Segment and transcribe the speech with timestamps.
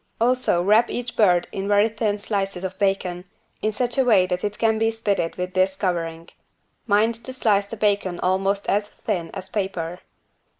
[0.19, 3.23] Also wrap each bird in very thin slices of bacon,
[3.61, 6.27] in such a way that it can be spitted with this covering.
[6.87, 9.99] Mind to slice the bacon almost as thin as paper.